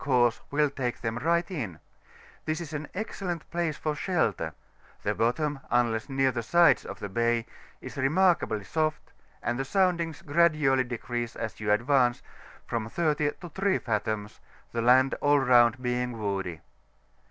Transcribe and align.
course 0.03 0.41
will 0.49 0.71
take 0.71 1.01
them 1.01 1.19
right 1.19 1.51
in; 1.51 1.77
this 2.45 2.59
is 2.59 2.73
an 2.73 2.87
excellent 2.95 3.47
place 3.51 3.77
for 3.77 3.93
shelter: 3.93 4.51
the 5.03 5.13
bottom, 5.13 5.59
unless 5.69 6.09
near 6.09 6.31
the 6.31 6.41
sides 6.41 6.83
of 6.83 6.97
the 6.97 7.07
bay, 7.09 7.45
is 7.81 7.97
remarkably 7.97 8.63
soft, 8.63 9.13
and 9.43 9.59
the 9.59 9.63
soundings 9.63 10.23
gradually 10.23 10.83
decrease 10.85 11.35
as 11.35 11.59
you 11.59 11.71
advance, 11.71 12.23
from 12.65 12.89
30 12.89 13.33
to 13.41 13.49
3 13.49 13.77
fathoms, 13.77 14.39
the 14.71 14.81
land 14.81 15.13
all 15.21 15.37
round 15.39 15.79
being 15.83 16.17
woody. 16.19 16.61